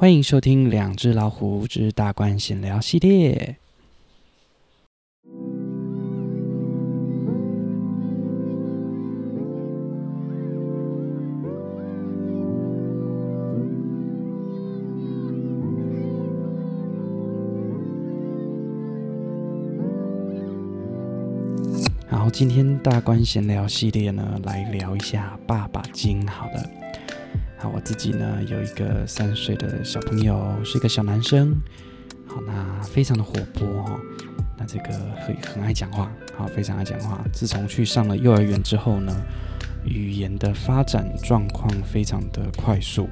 [0.00, 3.58] 欢迎收听《两只老虎之大官闲聊》系列。
[22.08, 26.24] 然后今天大官闲聊系列呢，来聊一下《爸爸经》。
[26.30, 26.89] 好了。
[27.62, 31.54] 好，我自己呢有一个三岁的小朋友，是一个小男生。
[32.26, 34.00] 好，那非常的活泼哈，
[34.56, 34.88] 那这个
[35.26, 37.22] 很很爱讲话，好，非常爱讲话。
[37.34, 39.14] 自从去上了幼儿园之后呢，
[39.84, 43.06] 语言的发展状况非常的快速。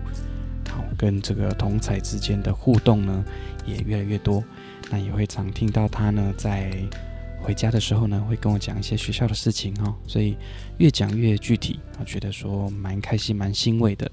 [0.70, 3.22] 好，跟这个同侪之间的互动呢
[3.66, 4.42] 也越来越多。
[4.90, 6.72] 那也会常听到他呢在
[7.42, 10.38] 回家的时候呢会跟我讲一些学校的事情哈，所以
[10.78, 14.10] 越讲越具体，我觉得说蛮开心，蛮欣慰的。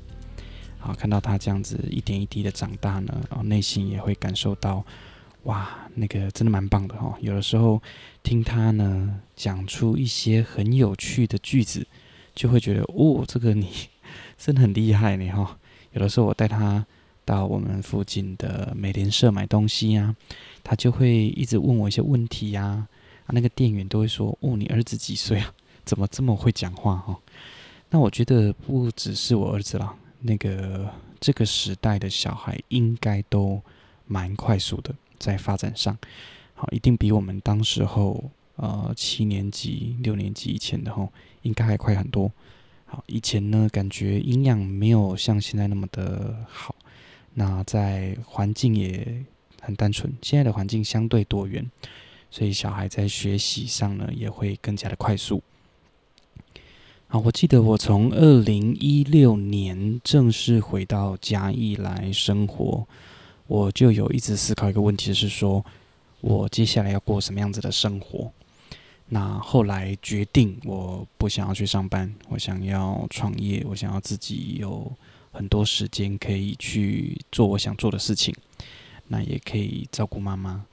[0.86, 4.86] 啊，看到他这样子一点一滴的长大呢，然后内心也会感受到，
[5.44, 7.18] 哇，那个真的蛮棒的哈。
[7.22, 7.82] 有的时候
[8.22, 11.88] 听他呢讲出一些很有趣的句子，
[12.36, 13.68] 就会觉得，哦，这个你
[14.38, 15.58] 真的很厉害呢哈。
[15.94, 16.86] 有的时候我带他
[17.24, 20.16] 到我们附近的美联社买东西呀，
[20.64, 22.88] 他就会一直问我一些问题呀，
[23.26, 25.52] 啊，那个店员都会说，哦，你儿子几岁啊？
[25.84, 27.18] 怎么这么会讲话哈？
[27.90, 29.96] 那我觉得不只是我儿子啦。
[30.28, 33.62] 那个这个时代的小孩应该都
[34.08, 35.96] 蛮快速的，在发展上，
[36.56, 41.12] 好，一定比我们当时候呃七年级、六年级以前的吼，
[41.44, 42.32] 应该还快很多。
[42.86, 46.76] 好，以前呢，感觉营养没有像现在那么的好，
[47.34, 49.24] 那在环境也
[49.62, 51.70] 很单纯，现在的环境相对多元，
[52.30, 55.42] 所以小孩在学习上呢也会更加的快速。
[57.16, 62.86] 啊，我记得我从二零一六年正式回到嘉义来生活，
[63.48, 65.64] 我就有一直思考一个问题，是说
[66.20, 68.30] 我接下来要过什么样子的生活？
[69.08, 74.92] 那后来决定，我不想要去上班，我想要创业，我想要自己有
[75.32, 78.36] 很多时间可以去做我想做的事情，
[79.08, 80.66] 那也可以照顾妈妈。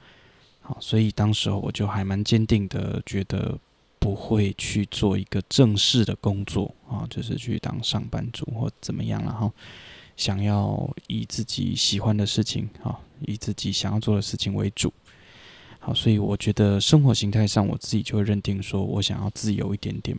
[0.60, 3.56] 好，所以当时候我就还蛮坚定的觉得。
[4.02, 9.52] 不会去做一个正式的工作啊，就是去当上班族或怎么样了哈。
[10.16, 14.92] 想要以自己喜欢的事情啊，以自己想要做的事情为主。
[15.78, 20.18] 好，所以我觉得生活形态上，我自己就会认定说我想要自由一点点。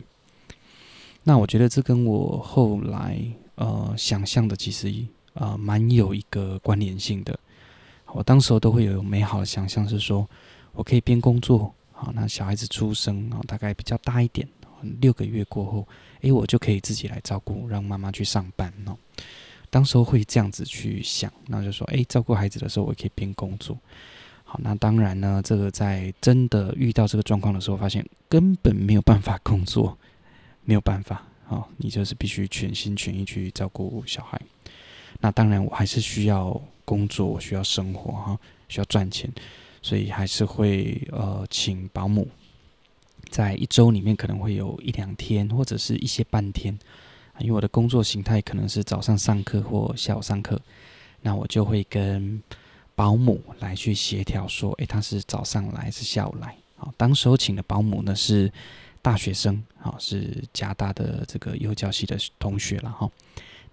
[1.22, 3.22] 那我觉得这跟我后来
[3.56, 4.90] 呃想象的其实
[5.34, 7.38] 呃蛮有一个关联性的。
[8.14, 10.26] 我当时候都会有美好的想象，是说
[10.72, 11.74] 我可以边工作。
[11.96, 14.46] 好，那小孩子出生啊，大概比较大一点，
[15.00, 15.88] 六个月过后，
[16.22, 18.98] 诶，我就可以自己来照顾，让妈妈去上班哦。
[19.70, 23.78] 当时候会这样子去想，那就说，诶，照顾孩子的时候，我可以边工作。
[24.42, 29.96] 好，那当然呢，这个在真的遇到这个状况的时候，发现根本没有办法工作，
[30.64, 31.22] 没有办法。
[31.46, 34.40] 好，你就是必须全心全意去照顾小孩。
[35.20, 38.38] 那当然，我还是需要工作，我需要生活哈，
[38.68, 39.30] 需要赚钱。
[39.84, 42.26] 所以还是会呃请保姆，
[43.28, 46.72] 在一周里面可能会有一两天或者是一些半天，
[47.38, 50.58] 因为我的工作形态可能是早上上课或下午上课，
[51.20, 52.42] 那我就会跟
[52.94, 56.56] 保姆来去协调说，诶，他是早上来还是下午来？
[56.76, 58.50] 好，当时候请的保姆呢是
[59.02, 63.06] 大学生，好，是加大的这个幼教系的同学了哈，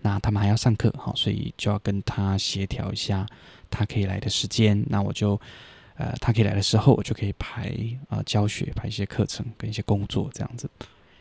[0.01, 3.25] 那他们还要上课，好，所以就要跟他协调一下
[3.69, 5.39] 他可以来的时间，那我就。
[6.01, 7.71] 呃，他可以来的时候，我就可以排
[8.09, 10.67] 啊、教学，排一些课程跟一些工作这样子。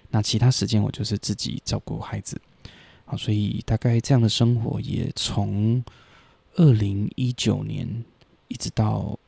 [0.08, 2.40] 那其他时间我就是自己照顾孩子。
[3.04, 5.84] 好，所以大概这样的生活也从
[6.54, 7.86] 二零一九年
[8.48, 9.18] 一直到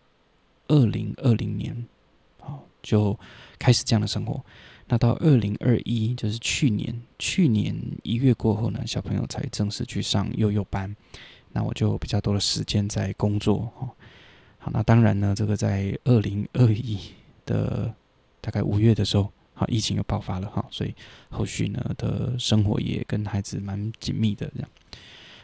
[0.69, 1.87] 二零二零年，
[2.41, 3.19] 好，就
[3.59, 4.43] 开始这样的生活。
[4.89, 10.97] 那到二零二一，就是去年，去年一月过后呢，小朋友才正式去上幼幼班，
[11.53, 13.91] 那我就比较多的时间在工作哈。
[14.65, 16.97] 好，那当然呢，这个在二零二一
[17.45, 17.93] 的
[18.41, 20.95] 大概五月的时候，好，疫情又爆发了哈，所以
[21.31, 24.69] 后续呢的生活也跟孩子蛮紧密的这样。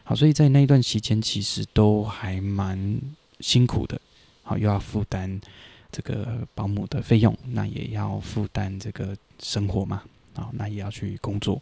[0.05, 3.01] 好，所以在那一段期间，其实都还蛮
[3.41, 4.01] 辛苦的。
[4.45, 5.41] 好，又要负担
[5.91, 10.01] 这个保姆的费用，那也要负担这个生活嘛。
[10.35, 11.61] 好，那也要去工作。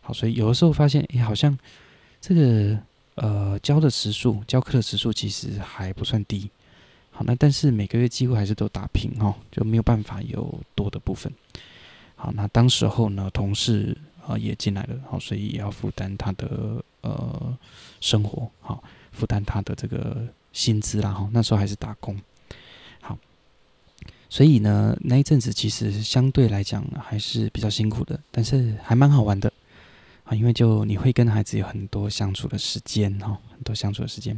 [0.00, 1.56] 好，所以有的时候发现，哎，好像
[2.20, 2.76] 这个
[3.14, 6.50] 呃教的时数，教课的时数其实还不算低。
[7.16, 11.32] 好，那但是每个月几乎还是都打平哈，就没有办法有多的部分。
[12.14, 13.96] 好，那当时候呢，同事
[14.26, 17.56] 啊、也进来了，好，所以也要负担他的呃
[18.02, 21.26] 生活，好，负担他的这个薪资啦哈。
[21.32, 22.20] 那时候还是打工，
[23.00, 23.16] 好，
[24.28, 29.50] 所以呢，那一阵子其实相对来讲还是比较辛苦的，但是还蛮好玩的
[30.24, 34.36] 啊，因为就你会跟孩子有很多相处的时间哈，很多相处的时间，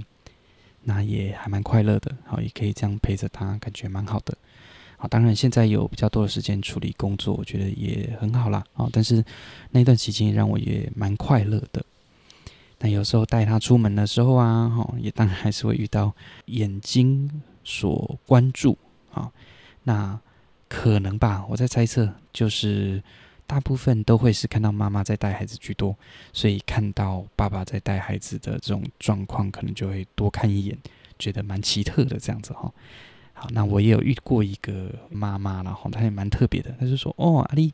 [0.84, 4.36] 那也还蛮快乐的，好，也可以这样陪着他，感觉蛮好的。
[4.96, 8.64] 好，当然现在有比较多的时间处理工作，我觉得也很好啦。
[8.74, 9.24] 啊，但是
[9.70, 11.84] 那段期间让我也蛮快乐的。
[12.80, 16.14] 那有时候带他出门的时候啊，哈，也当然还是会遇到
[16.46, 18.76] 眼睛所关注
[19.12, 19.30] 啊。
[19.84, 20.18] 那
[20.68, 23.02] 可能吧，我在猜测，就是
[23.48, 25.96] 大部分都会是看到妈妈在带孩子居多，
[26.34, 30.76] 所以看到爸爸在带孩子的这种状况，可能就会多看一眼，
[31.18, 32.70] 觉得蛮奇特的这样子哈。
[33.32, 36.70] 好，那我也有遇过一个妈妈，然后她也蛮特别的。
[36.78, 37.72] 她就说：“哦，阿丽，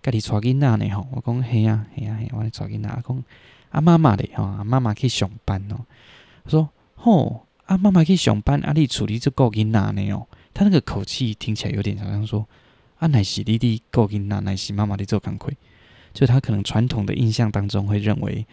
[0.00, 0.88] 家里带囡仔呢？
[0.90, 2.88] 吼，我讲嘿呀，嘿呀，嘿，我带囡仔。
[2.88, 3.24] 讲
[3.70, 5.84] 阿妈妈的，哈，妈妈去上班哦。
[6.44, 10.12] 她说：吼，阿妈妈去上班，阿丽处理这个囡仔呢？
[10.12, 12.46] 哦，她那个口气听起来有点好像说：
[12.98, 15.50] 阿乃是弟弟顾囡仔，乃是妈妈的做工课。
[16.12, 18.46] 就他可能传统的印象当中会认为，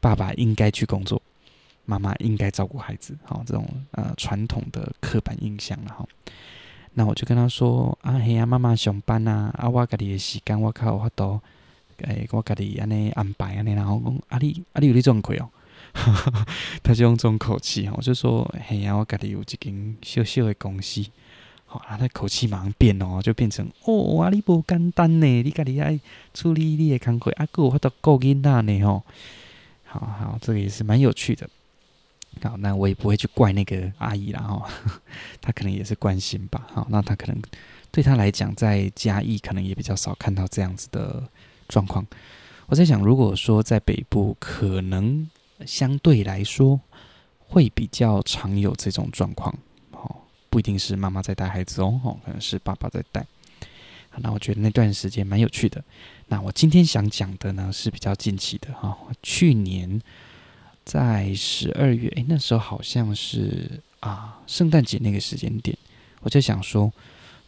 [0.00, 1.20] 爸爸应该去工作。”
[1.86, 6.06] 妈妈应该照顾孩子，好，这种呃传统的刻板印象了哈。
[6.92, 11.40] 那我就跟他说啊，嘿呀，妈妈上班啊，啊，我家己的时间我靠，我都
[12.02, 15.50] 诶，我家己安尼安排安尼，然后讲啊你啊你有你这种亏哦，
[16.84, 21.04] 他就用这种口气，我就说嘿呀，我家里有一间小小的公司，
[21.72, 26.00] 好啊，那口气马上变哦，就变成哦，啊你不简单呢，你家里爱
[26.34, 29.04] 处理你的工课，啊，哥我都顾囡仔呢吼，
[29.84, 31.48] 好好，这个也是蛮有趣的。
[32.42, 34.68] 好，那我也不会去怪那个阿姨啦哈，
[35.40, 36.66] 她可能也是关心吧。
[36.74, 37.40] 好，那她可能
[37.92, 41.22] 对她来讲，在嘉义可能也比较少看到这样子的
[41.68, 42.04] 状况。
[42.66, 45.28] 我在想，如果说在北部，可能
[45.64, 46.80] 相对来说
[47.46, 49.56] 会比较常有这种状况。
[50.50, 53.24] 不一定是妈妈在带孩子哦，可能是爸爸在带。
[54.16, 55.82] 那我觉得那段时间蛮有趣的。
[56.26, 60.02] 那我今天想讲的呢，是比较近期的哈，去年。
[60.82, 65.76] 在十二月，诶，那时候好像是啊，圣诞节那个时间点，
[66.20, 66.90] 我就想说，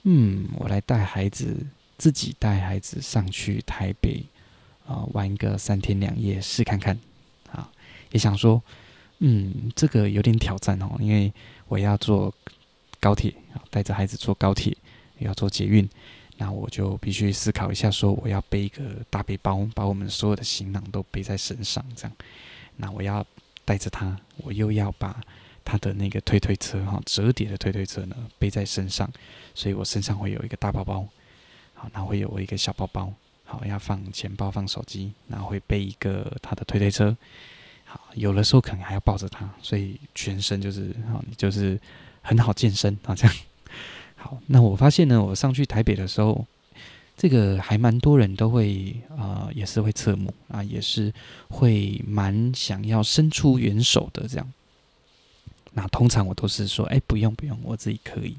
[0.03, 1.57] 嗯，我来带孩子，
[1.97, 4.23] 自己带孩子上去台北
[4.87, 6.97] 啊，玩个三天两夜试看看
[7.51, 7.69] 啊，
[8.13, 8.63] 也想说，
[9.19, 11.33] 嗯，这个有点挑战哦，因为
[11.67, 12.33] 我要做
[13.03, 14.77] 高铁啊，带着孩子坐高铁，
[15.19, 15.89] 也要坐捷运，
[16.37, 22.13] 那我就必须思考一下，说我要背一个大背包，把我们所有的行囊都背在身上，这样。
[22.77, 23.27] 那我要
[23.65, 25.21] 带着他，我又要把
[25.65, 29.11] 他的那个推推车哈，折叠的推推车呢背在身上，
[29.53, 31.05] 所以我身上会有一个大包包，
[31.75, 33.13] 好，那会有我一个小包包，
[33.45, 37.17] 好，要放钱包、放手机，然后会背一个他的推推车，
[37.85, 41.79] 好，有的时候可能还要抱着他，所以全身就是好，你就是
[42.23, 43.37] 很好健身 啊，这样。
[44.17, 46.47] 好，那我发现呢，我上去台北的时候。
[47.15, 51.13] 这个还蛮多人都会啊、也是会侧目啊，也是
[51.51, 54.53] 会蛮想要伸出援手的这样。
[55.73, 58.37] 那通常我都是说，哎，不用不用，我自己可以。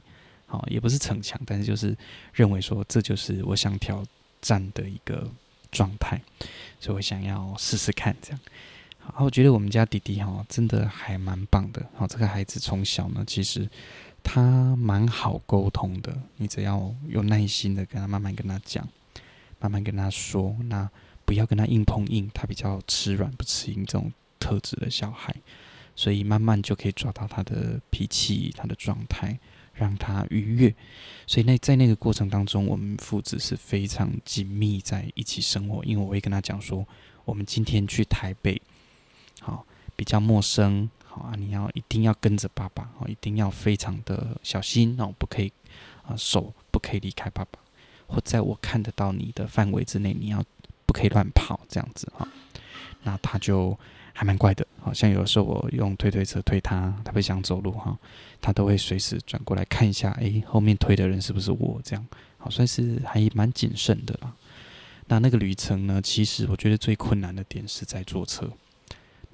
[0.47, 1.95] 好、也不是逞强，但是就是
[2.33, 4.03] 认为说，这就是我想挑
[4.41, 5.29] 战的一个
[5.71, 6.19] 状态，
[6.79, 8.39] 所以我想要试试看这样。
[9.11, 11.85] 好，我觉得我们家弟弟哈、真的还蛮棒的。
[11.95, 13.69] 好、哦，这个孩子从小呢，其实。
[14.25, 18.87] 他蛮好沟通的，你只要有耐心的跟他慢慢跟他讲，
[19.59, 20.89] 慢慢跟他说，那
[21.25, 25.35] 不要跟他硬碰硬，他比较吃软不吃硬这种特质的小孩，
[25.93, 29.37] 所以慢慢就可以抓到他的脾气、他的状态，
[29.73, 30.73] 让他愉悦。
[31.27, 36.87] 所以那在那个过程当中，我们父子是非常紧密在一起生活，因为我会跟他讲说，
[37.25, 38.61] 我们今天去台北，
[39.95, 40.89] 比较陌生。
[41.05, 45.53] 好啊，你要一定要跟着爸爸哦，一定要非常的小心哦，不可以
[46.07, 47.59] 啊，手不可以离开爸爸，
[48.07, 50.43] 或在我看得到你的范围之内，你要
[50.87, 52.27] 不可以乱跑这样子哈。
[53.03, 53.77] 那他就
[54.11, 57.95] 还蛮乖的，好像有的时候我用推推车推他，他不想走路哈，
[58.41, 62.03] 他都会随时转过来看一下，哎，后面推的人是不是我这样？
[62.39, 64.33] 好，算是还蛮谨慎的啦。
[65.05, 68.49] 那那个旅程呢，其实我觉得最困难的点是在坐车。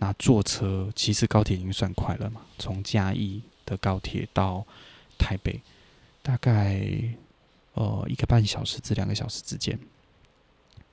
[0.02, 4.66] 那坐车其实高铁已经算快了嘛，从嘉义的高铁到
[5.18, 5.62] 台北，
[6.22, 6.82] 大概
[7.74, 9.78] 呃一个半小时至两个小时之间。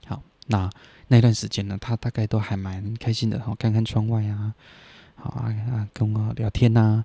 [0.06, 0.68] 好，那
[1.06, 4.52] 那段时间呢，他大概都还蛮开心的，好，看看窗外啊，
[5.14, 7.04] 好啊跟我聊天呐、啊。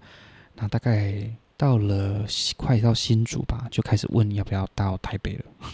[0.56, 2.26] 那大概到了
[2.58, 5.46] 快到新竹吧，就开始问要不要到台北了，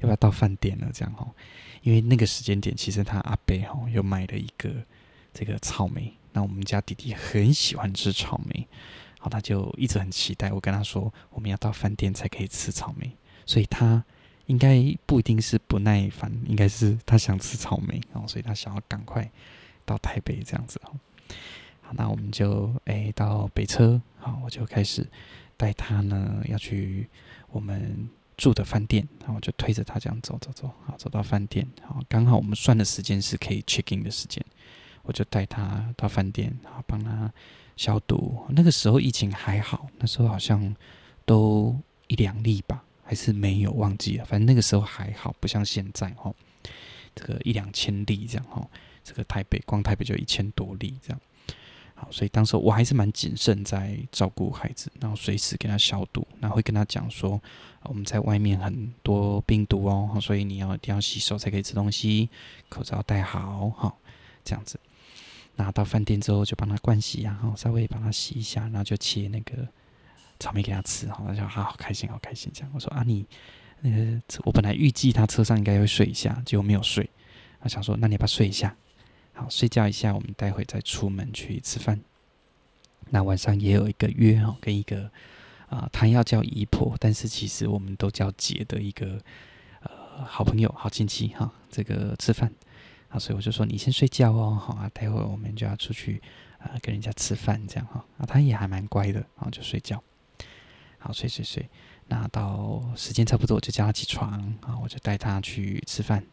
[0.00, 1.30] 不要到饭店了这样哦，
[1.82, 4.68] 因为那个时间点其实他阿伯哈又买了一个。
[5.32, 8.68] 这个草莓那我们家弟弟很喜欢吃草莓，
[9.18, 10.52] 好，他就一直很期待。
[10.52, 13.10] 我跟他说，我们要到饭店才可以吃草莓，
[13.44, 14.04] 所以他
[14.46, 19.28] 应该不一定是不耐烦，应该是他想吃草莓哦，所以他想要赶快
[19.84, 20.80] 到台北这样子。
[20.84, 20.94] 好，
[21.94, 25.04] 那我们就诶到北车，好，我就开始
[25.56, 27.08] 带他呢要去
[27.50, 34.44] 我们住的饭店，然后就推着他这样走走走，好，走到饭店，好，刚好我们算的时间是可以 check in 的时间。
[35.02, 37.32] 我就带他到饭店，然后帮他
[37.76, 38.44] 消毒。
[38.50, 40.74] 那个时候疫情还好，那时候好像
[41.24, 41.76] 都
[42.06, 44.24] 一两例吧，还是没有忘记了。
[44.24, 46.32] 反正那个时候还好，不像现在哈，
[47.14, 48.66] 这个一两千例这样哈。
[49.02, 51.20] 这个台北光台北就一千多例这样。
[51.94, 57.40] 好，所以当时我还是蛮谨慎在照顾孩子，然后随时给他消毒，然后会跟他讲说，
[57.84, 62.28] 我们在外面很多病毒哦，所以你要一定要洗手才可以吃东西，
[62.68, 63.94] 口罩戴好哈，
[64.44, 64.78] 这样子。
[65.60, 69.68] 拿到饭店之后，就帮他灌洗，然后稍微帮他洗一下，然后就切那个
[70.38, 72.70] 草莓给他吃，哈，他就好好开心，好开心这样。
[72.74, 73.26] 我说啊，你
[73.80, 77.08] 那个我本来预计他车上应该会睡一下，结果没有睡。
[77.60, 78.74] 我想说，那你要不要睡一下？
[79.34, 82.00] 好，睡觉一下，我们待会再出门去吃饭。
[83.10, 85.04] 那晚上也有一个约哈，跟一个
[85.68, 89.20] 啊、呃，他要叫姨婆，但是其实我们都叫姐的一个
[89.82, 92.50] 呃好朋友、好亲戚哈，这个吃饭。
[93.10, 96.22] 啊，所以我就说你先睡觉哦，好啊，待会儿我们就要出去
[96.58, 98.04] 啊、跟人家吃饭这样哈。
[98.18, 100.02] 啊，他也还蛮乖的，然后就睡觉。
[100.98, 101.68] 好，睡睡睡。
[102.08, 106.24] 那到时间差不多，我就叫他起床啊，我就带他去吃饭。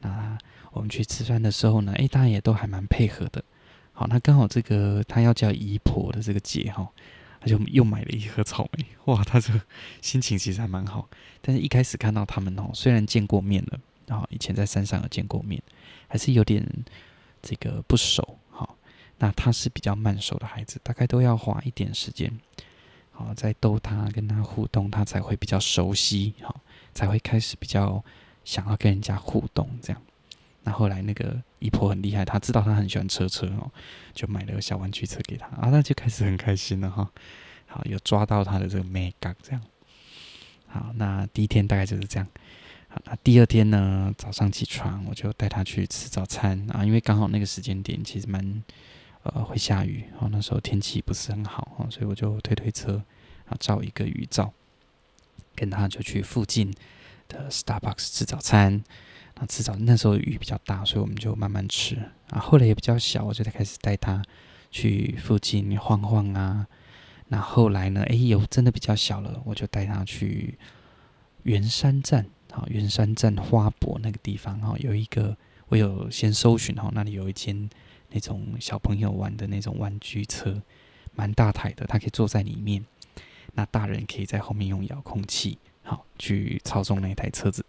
[0.00, 0.38] 那
[0.70, 3.42] 我们去吃饭的时候呢，诶，大家也都还蛮配合的。
[3.92, 6.88] 好，那刚好这个他要叫姨婆的这个姐哈，
[7.40, 8.86] 他就又买了一盒草莓。
[9.06, 9.60] 哇，他这个
[10.00, 11.08] 心情其实还蛮好。
[11.40, 15.62] 但是一开始看到他们哦，虽然见过面了，然后以前在山上有见过面。
[16.14, 16.64] 还是有点
[17.42, 18.76] 这个不熟，好，
[19.18, 22.30] 那他是比较慢熟的孩子，大概都要花一点时间，
[23.10, 26.60] 好，在逗他跟他互动，他才会比较熟悉，好，
[26.94, 28.00] 才会开始比较
[28.44, 30.00] 想要跟人家互动这样。
[30.62, 33.68] 那后来那个姨婆很厉害，他知道他很喜欢车车哦，
[34.12, 37.10] 就买了个小玩具车给他啊，那就开始很开心了哈。
[37.66, 39.60] 好，有抓到他的这个美感这样。
[40.68, 42.28] 好，那第一天大概就是这样。
[43.04, 48.62] 那第二天呢，早上起床我就带他去吃早餐啊，因为刚好那个时间点其实蛮
[49.24, 53.02] 呃会下雨，然后那时候天气不是很好，所以我就推推车
[53.46, 54.52] 啊，照一个雨照，
[55.54, 56.72] 跟他就去附近
[57.28, 58.84] 的 Starbucks 吃早餐。
[59.36, 61.96] 那吃早那时候雨比较大，所以我们就慢慢吃
[62.30, 62.38] 啊。
[62.38, 64.22] 后来也比较小，我就开始带他
[64.70, 66.68] 去附近晃晃啊。
[67.26, 70.56] 那后来呢，哎呦，真的比较小了，我就带他去
[71.42, 72.26] 圆山站。
[72.54, 77.68] 好，圆山站花博那个地方哈，有一个我有先搜寻哈，那里有一间
[78.10, 80.62] 那种小朋友玩的那种玩具车，
[81.16, 82.84] 蛮大台的，他可以坐在里面，
[83.54, 87.66] 那大人可以在后面用遥控器好去操纵那台车子。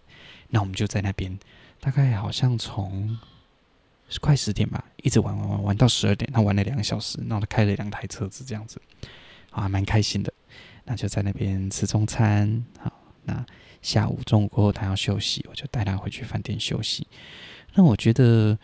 [0.49, 1.35] 那我们就在那边，
[1.79, 3.17] 大概好像从
[4.21, 8.79] 快十点吧，一直玩玩玩玩到十二点，他玩了两个小时，然后他开了两台车子这样子，
[9.49, 10.31] 啊，蛮开心的。
[10.83, 12.94] 那就在那边吃中餐，好，
[13.25, 13.45] 那。
[13.81, 17.05] 下午、中午过后，他要休息，我就带他回去饭店休息。
[17.75, 18.57] 那我觉得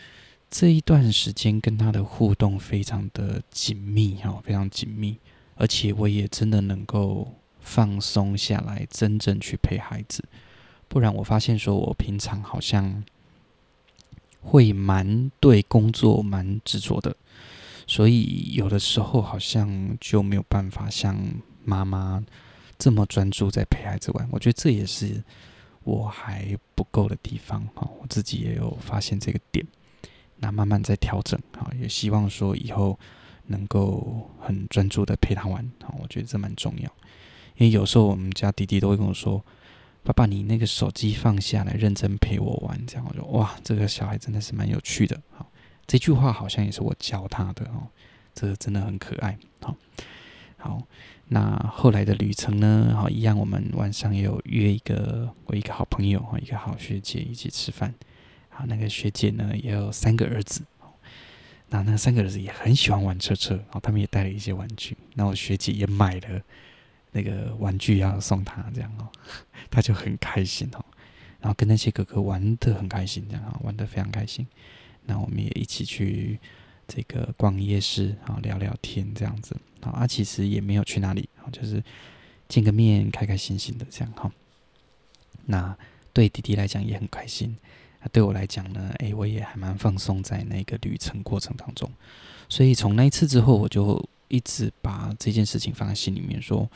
[0.50, 5.20] 这一段时间跟他的互动非常的紧密，哈，非常紧密，
[5.54, 10.24] 而且我也真的能够放松下来，真正去陪孩子。
[10.88, 13.04] 不然我发现说，我平常好像
[14.42, 17.16] 会蛮对工作蛮执着的，
[17.86, 21.16] 所以有的时候好像就没有办法像
[21.64, 22.24] 妈妈。
[22.82, 25.24] 这么专注在陪孩子玩，我觉得这也是
[25.84, 27.88] 我还不够的地方哈。
[28.02, 29.64] 我自己也有发现这个点，
[30.38, 33.00] 那慢慢在调整哈，也希望说以后
[33.46, 35.94] 能够很专注的陪他玩哈。
[36.02, 36.92] 我觉得这蛮重要，
[37.56, 39.46] 因为有时候我们家弟弟都会跟我说
[40.02, 45.22] ：“爸爸，你那个手机放下来，认真陪我玩。”这样我就哇，这个小孩真的是蛮有趣的。
[45.38, 45.46] 好，
[45.86, 47.86] 这句话好像也是我教他的哦，
[48.34, 49.38] 这个真的很可爱。
[49.62, 49.78] 好，
[50.58, 50.82] 好。
[51.34, 52.94] 那后来的旅程呢？
[52.94, 57.94] 好，一样，我们晚上也有约一个我一个好朋友哈，一个好学姐一起吃饭。
[58.50, 60.62] 好，那个学姐呢也有三个儿子，
[61.70, 64.98] 那那三个儿子也很喜欢玩车车，然后他们也带了一些玩具。
[65.14, 66.42] 那我学姐也买了
[67.14, 69.08] 那个玩具要送他，这样哦，
[69.70, 70.84] 他 就很开心哦。
[71.40, 74.46] 然后跟那些哥哥玩得很开心，这样啊，玩得非常开心。
[75.06, 76.38] 那我们也一起去。
[76.94, 81.82] 这个逛夜市啊，聊聊天这样子好啊，其实也没有去哪里啊，就是
[82.50, 84.30] 见个面，开开心心的这样哈。
[85.46, 85.78] 那
[86.12, 87.56] 对弟弟来讲也很开心
[88.02, 91.90] 那对我来讲呢，诶，我也还蛮放松在那个旅程过程当中。
[92.50, 96.70] 所以从那一次之后，我就一直把这件事情放在心里面，说，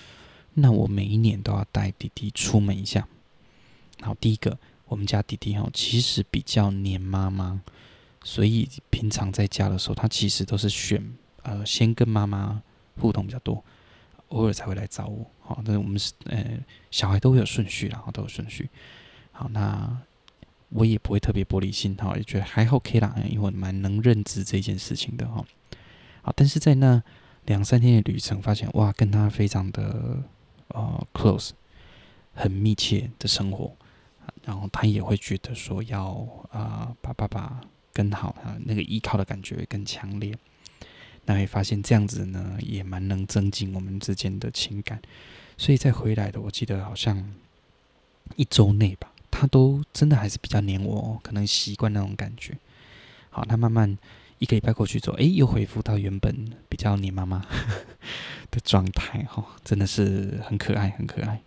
[0.53, 3.07] 那我每一年都要带弟弟出门一下。
[4.01, 7.61] 好第一个，我们家弟弟哈，其实比较黏妈妈，
[8.25, 10.99] 所以平常在家的时候，他其实都是选
[11.43, 12.59] 呃先跟妈妈
[12.99, 13.63] 互动比较多，
[14.29, 15.23] 偶尔才会来找我。
[15.41, 16.57] 好，但是我们是呃
[16.89, 18.67] 小孩都会有顺序，然后都有顺序。
[19.31, 19.95] 好，那
[20.69, 25.45] 我也不会特别玻璃心哈，也觉得还 OK 啦，因为我蛮能认知这件事情的哈。
[26.23, 27.03] 好，但是在那
[27.45, 30.23] 两三天的旅程，发现哇，跟他非常的
[30.69, 31.51] 呃 close，
[32.33, 33.71] 很密切的生活，
[34.43, 36.07] 然后他也会觉得说要
[36.49, 37.61] 啊、呃、把爸爸
[37.95, 40.37] 更好啊，那个依靠的感觉会更强烈。
[41.25, 45.01] 那会发现这样子呢，也蛮能增进我们之间的情感。
[45.57, 47.33] 所以再回来的，我记得好像
[48.35, 52.57] 一周内吧，他都真的还是比较黏我，可能习惯那种感觉。
[53.29, 53.97] 好，他慢慢。
[54.37, 57.39] 一个礼拜过去之后，哎，又恢复到原本比较黏妈妈
[58.51, 61.41] 的状态，哈，真的是很可爱，很可爱。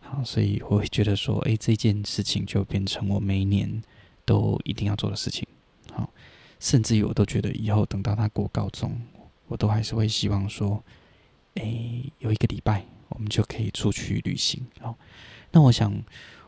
[0.00, 3.82] 好，所以我会觉得说，哎，这件事情就变成我每一年
[4.24, 5.46] 都一定要做的事情。
[5.92, 6.08] 好，
[6.60, 9.00] 甚至于我都觉得以后等到他过高中，
[9.48, 10.82] 我都还是会希望说，
[11.54, 14.64] 哎，有一个礼拜我们就可以出去旅行。
[14.80, 14.96] 好，
[15.50, 15.92] 那我想。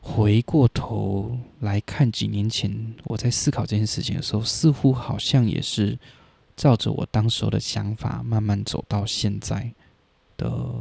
[0.08, 5.98] 回过头来看，几年前我在思考这件事情的时候，似乎好像也是
[6.54, 9.68] 照着我当时候的想法，慢慢走到现在
[10.36, 10.80] 的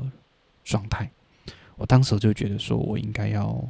[0.63, 1.09] 状态。
[1.75, 3.67] 我当时就觉得，说我应该要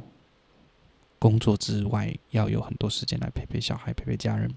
[1.26, 4.48] 工作之外，要有很多时间来陪陪小孩，陪陪家人，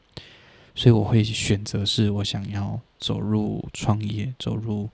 [0.76, 4.88] 所以我会选择是我想要走入创业、走入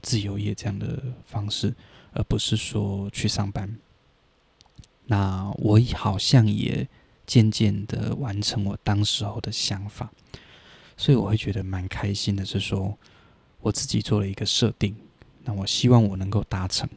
[0.00, 1.74] 自由业这样的方式，
[2.12, 3.76] 而不是说去上班。
[5.04, 6.88] 那我好像也
[7.26, 10.10] 渐渐的完成我当时候的想法，
[10.96, 12.96] 所以我会觉得蛮开心的，是说
[13.60, 14.96] 我自己做了一个设定，
[15.44, 16.88] 那我希望我能够达成，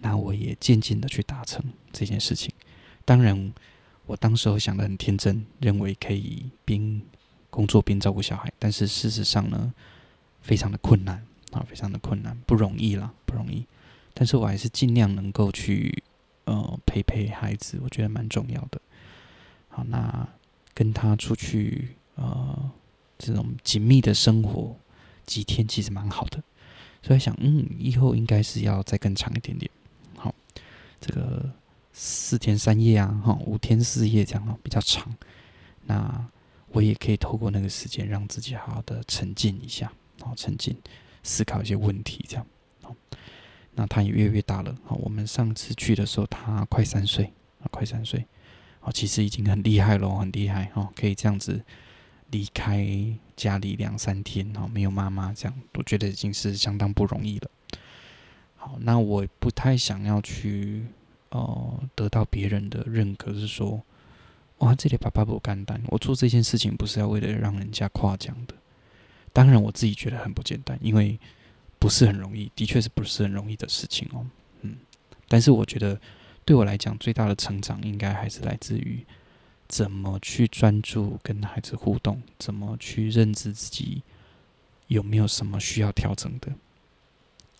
[0.00, 1.62] 那我也渐渐的去达成
[1.92, 2.52] 这件事情。
[3.02, 3.52] 当然，
[4.10, 7.00] 我当时候想的很天真，认为可以边
[7.48, 9.72] 工作边照顾小孩，但是事实上呢，
[10.42, 13.64] 非常的困难啊，非常的困难，不容易啦，不容易。
[14.12, 16.02] 但是我还是尽量能够去。
[16.46, 18.80] 呃，陪陪孩子，我觉得蛮重要的。
[19.68, 20.26] 好，那
[20.74, 22.70] 跟他出去，呃，
[23.18, 24.74] 这种紧密的生活
[25.26, 26.42] 几天，其实蛮好的。
[27.02, 29.70] 所以想，嗯，以后应该是要再更长一点点。
[30.16, 30.34] 好，
[31.00, 31.48] 这个
[32.02, 35.14] 四天三夜啊，哈，五天四夜这样比较长。
[35.84, 36.26] 那
[36.68, 40.74] 我也可以透过那个时间，让自己好好的沉浸一下，然后沉浸
[41.22, 42.46] 思考一些问题，这样。
[42.82, 42.96] 好。
[43.72, 47.30] 那他也越来越大了，好，我们上次去的时候，他快三岁，
[47.70, 48.26] 快三岁，
[48.80, 51.62] 好，其实已经很厉害了，很厉害，哈，可以这样子
[52.30, 52.86] 离开
[53.36, 57.50] 家里两三天，哈，没有妈妈这样，我觉得已经是相当不容易了。
[58.56, 60.84] 好，那我不太想要去，
[61.30, 63.82] 呃，得到别人的认可，是说，
[64.58, 68.54] 哇，这里爸爸不简单，我做这件事情不是要为了让人家夸奖的，
[69.32, 71.18] 当然我自己觉得很不简单，因为。
[71.80, 74.26] 不是很容易，的确是不是很容易的事情哦。
[74.60, 74.76] 嗯，
[75.28, 75.98] 但是我觉得
[76.44, 79.02] 对我来讲，最大的成长应该还是来自于
[79.66, 84.02] 怎么去专注跟孩子互动，怎么去认知自己
[84.88, 86.52] 有没有什么需要调整的。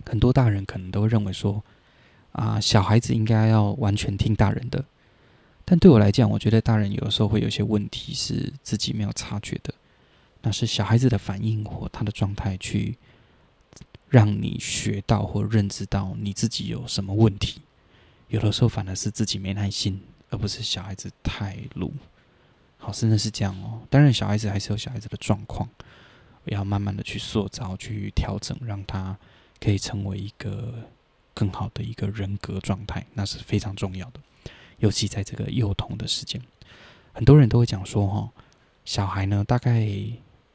[0.04, 1.64] 很多大人可能都认为说，
[2.32, 4.84] 啊，小孩子应该要完全听大人的，
[5.64, 9.74] 但对我来讲，我觉得大人有的时候会有些问题是自己没有察觉的，
[10.42, 12.96] 那是小孩子的反应或他的状态去。
[14.08, 17.60] 让你学到或认知到你自己有什么问题，
[18.26, 21.92] 有的时候反而是自己没耐心，而不是小孩子太鲁。
[22.76, 23.82] 好，真的是这样哦。
[23.88, 25.68] 当然，小孩子还是有小孩子的状况，
[26.46, 29.16] 要慢慢的去塑造、去调整，让他
[29.60, 30.74] 可以成为一个
[31.40, 34.20] 更好的一个人格状态，那是非常重要的。
[34.78, 36.40] 尤其在这个幼童的时间，
[37.12, 38.30] 很多人都会讲说，哈，
[38.84, 39.88] 小孩呢，大概。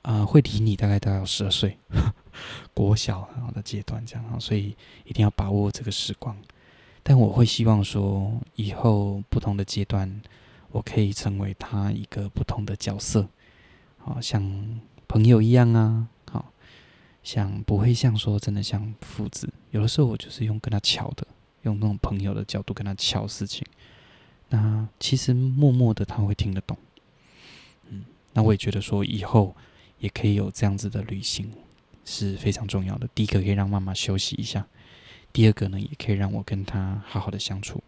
[0.06, 1.80] 啊、会理你大概到十二岁，
[2.76, 6.38] 国小的阶段这样，所以一定要把握这个时光。
[7.02, 10.22] 但我会希望说，以后不同的阶段，
[10.70, 13.28] 我可以成为他一个不同的角色，
[13.98, 16.08] 好像朋友一样啊，
[17.26, 19.52] 像不会像说真的像父子。
[19.72, 21.28] 有的时候我就是用跟他乔的，
[21.64, 23.68] 用那种朋友的角度跟他乔事情。
[24.48, 26.78] 那其实默默的他会听得懂，
[27.90, 29.54] 嗯，那我也觉得说以后。
[29.98, 31.50] 也可以有这样子的旅行，
[32.04, 33.08] 是非常重要的。
[33.16, 34.68] 第一个可以让妈妈休息一下，
[35.32, 37.82] 第二个呢，也可以让我跟她好好的相处。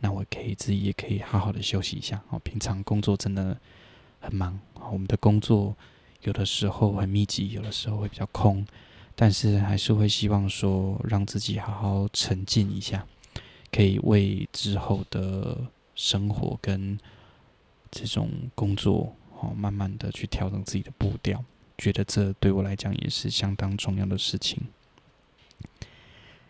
[0.00, 2.20] 那我可以自己也可以好好的休息一下。
[2.30, 3.56] 哦，平常工作真的
[4.20, 4.58] 很忙，
[4.90, 5.76] 我们的工作
[6.22, 8.66] 有的时候很密集，有的时候会比较空，
[9.14, 13.06] 但是还是会希望说让自己好好沉静一下，
[13.72, 15.56] 可以为之后的
[15.94, 16.98] 生活跟
[17.90, 21.44] 这种工作，哦，慢慢的去调整自己的步调，
[21.78, 24.62] 觉得这对我来讲也是相当重要的事情。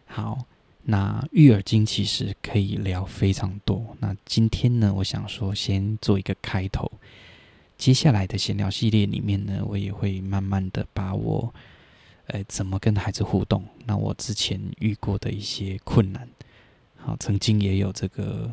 [0.07, 0.47] 好。
[0.83, 3.95] 那育儿经其实可以聊非常多。
[4.01, 6.91] 那今天呢，我想说先做一个开头。
[7.81, 11.55] 接下来的闲聊系列里面呢，我也会慢慢的把我，
[12.27, 16.29] 呃，怎么跟孩子互动，那我之前遇过的一些困难，
[16.99, 18.53] 好，曾经也有这个，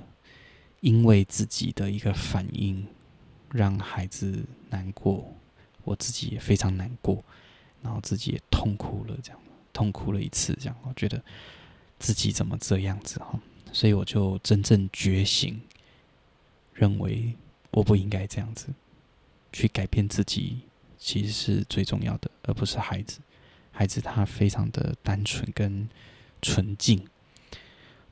[0.80, 2.88] 因为自己的一个反应
[3.52, 5.36] 让孩子难过，
[5.84, 7.22] 我自己也非常难过，
[7.82, 9.40] 然后自己也痛哭了，这样，
[9.74, 11.22] 痛哭了一次，这样，我觉得。
[12.00, 13.38] 自己怎么这样子哈？
[13.74, 15.60] 所以我就真正觉醒，
[16.74, 17.34] 认为
[17.72, 18.68] 我不应该这样子
[19.58, 20.60] 去改变自己，
[20.98, 23.20] 其实是最重要的，而不是孩子。
[23.72, 25.88] 孩子他非常的单纯跟
[26.42, 27.06] 纯净，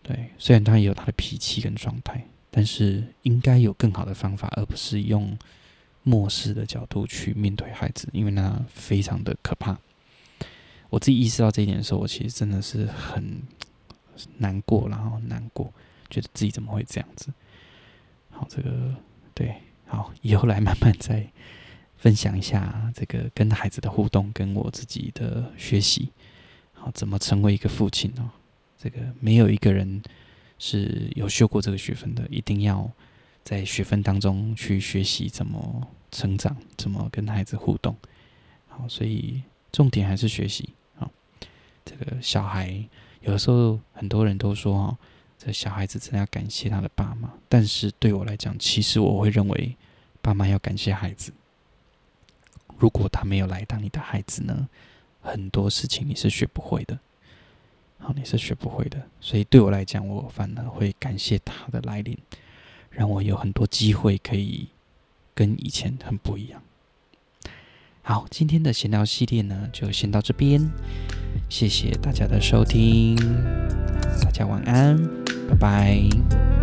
[0.04, 5.38] 对，虽然他也有他的脾气跟状态，但是应该有更好的方法，而不是用
[6.04, 9.78] 漠视的角度去面对孩子，因为那非常的可怕。
[10.90, 13.42] 我自己意识到这一点的时候，我其实真的是很。
[14.38, 15.74] 难过，然后难过，
[16.10, 17.34] 觉得自己怎么会这样子？
[18.32, 18.96] 好，这个
[19.34, 19.54] 对，
[19.88, 21.28] 好，以后来慢慢再
[21.96, 26.12] 分享一下这个跟孩子的互动，跟我自己的学习，
[26.74, 28.30] 好，怎么成为一个父亲哦？
[28.78, 30.02] 这个没有一个人
[30.60, 32.90] 是有修过这个学分的，一定要
[33.44, 37.96] 在学分当中去学习怎么成长，怎么跟孩子互动。
[38.68, 40.70] 好，所以重点还是学习。
[40.96, 41.10] 好，
[41.84, 42.84] 这个小孩。
[43.22, 44.98] 有的时候，很多人都说：“哦，
[45.46, 49.76] 这小孩子真的要感谢他的爸妈。”但是对我来讲，其实我会认为，
[50.22, 51.32] 爸妈要感谢孩子。
[52.80, 54.68] 如果他没有来当你的孩子呢，
[55.22, 56.98] 很多事情你是学不会的。
[58.00, 59.02] 好，你是学不会的。
[59.22, 62.18] 所以对我来讲，我反而会感谢他的来临，
[62.90, 64.68] 让我有很多机会可以
[65.34, 66.62] 跟以前很不一样。
[68.02, 70.70] 好，今天的闲聊系列呢，就先到这边。
[71.50, 73.16] 谢谢大家的收听，
[74.22, 74.98] 大家晚安，
[75.48, 76.55] 拜拜。